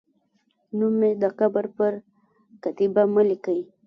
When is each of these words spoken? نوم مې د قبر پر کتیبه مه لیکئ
نوم 0.77 0.93
مې 0.99 1.11
د 1.21 1.23
قبر 1.39 1.65
پر 1.77 1.91
کتیبه 2.63 3.03
مه 3.13 3.23
لیکئ 3.29 3.59